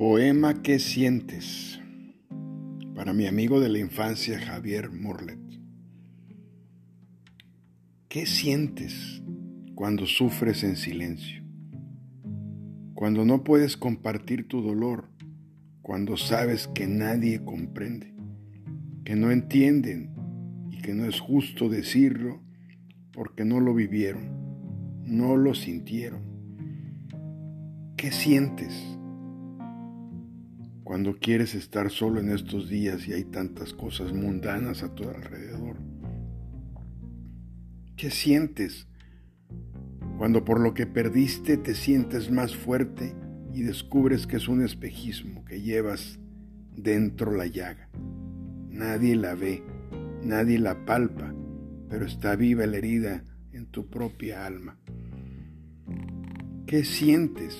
[0.00, 1.78] Poema ¿Qué sientes?
[2.94, 5.38] Para mi amigo de la infancia Javier Morlet.
[8.08, 9.22] ¿Qué sientes
[9.74, 11.44] cuando sufres en silencio?
[12.94, 15.10] Cuando no puedes compartir tu dolor,
[15.82, 18.14] cuando sabes que nadie comprende,
[19.04, 20.14] que no entienden
[20.70, 22.40] y que no es justo decirlo
[23.12, 26.22] porque no lo vivieron, no lo sintieron.
[27.98, 28.96] ¿Qué sientes?
[30.90, 35.76] Cuando quieres estar solo en estos días y hay tantas cosas mundanas a tu alrededor?
[37.94, 38.88] ¿Qué sientes
[40.18, 43.14] cuando por lo que perdiste te sientes más fuerte
[43.54, 46.18] y descubres que es un espejismo que llevas
[46.74, 47.88] dentro la llaga?
[48.68, 49.62] Nadie la ve,
[50.24, 51.32] nadie la palpa,
[51.88, 54.76] pero está viva la herida en tu propia alma.
[56.66, 57.56] ¿Qué sientes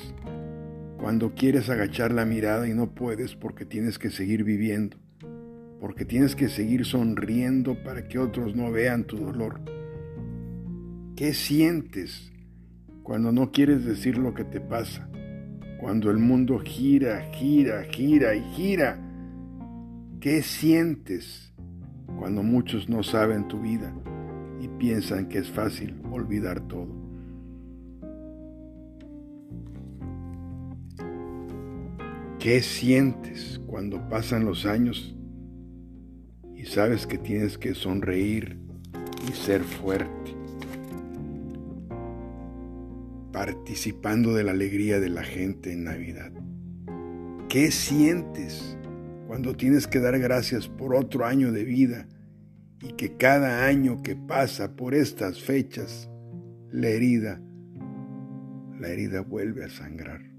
[1.01, 4.99] cuando quieres agachar la mirada y no puedes porque tienes que seguir viviendo,
[5.81, 9.63] porque tienes que seguir sonriendo para que otros no vean tu dolor.
[11.17, 12.31] ¿Qué sientes
[13.03, 15.09] cuando no quieres decir lo que te pasa?
[15.81, 19.01] Cuando el mundo gira, gira, gira y gira.
[20.21, 21.55] ¿Qué sientes
[22.19, 23.95] cuando muchos no saben tu vida
[24.61, 27.10] y piensan que es fácil olvidar todo?
[32.41, 35.15] ¿Qué sientes cuando pasan los años
[36.57, 38.59] y sabes que tienes que sonreír
[39.29, 40.35] y ser fuerte?
[43.31, 46.33] Participando de la alegría de la gente en Navidad.
[47.51, 48.75] ¿Qué sientes
[49.27, 52.09] cuando tienes que dar gracias por otro año de vida
[52.81, 56.09] y que cada año que pasa por estas fechas,
[56.73, 57.39] la herida,
[58.81, 60.31] la herida vuelve a sangrar?